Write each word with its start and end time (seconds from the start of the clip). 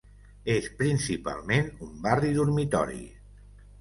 És 0.53 0.69
principalment 0.79 1.69
un 1.89 1.93
barri 2.07 2.33
dormitori. 2.39 3.03